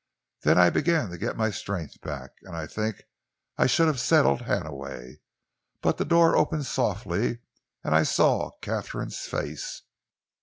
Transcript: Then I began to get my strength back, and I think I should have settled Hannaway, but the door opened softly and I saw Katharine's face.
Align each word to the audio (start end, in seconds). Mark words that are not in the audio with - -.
Then 0.41 0.57
I 0.57 0.71
began 0.71 1.11
to 1.11 1.17
get 1.19 1.37
my 1.37 1.51
strength 1.51 2.01
back, 2.01 2.31
and 2.41 2.55
I 2.55 2.65
think 2.65 3.03
I 3.55 3.67
should 3.67 3.85
have 3.85 3.99
settled 3.99 4.41
Hannaway, 4.41 5.19
but 5.79 5.97
the 5.99 6.05
door 6.05 6.35
opened 6.35 6.65
softly 6.65 7.41
and 7.83 7.93
I 7.93 8.01
saw 8.01 8.49
Katharine's 8.63 9.19
face. 9.19 9.83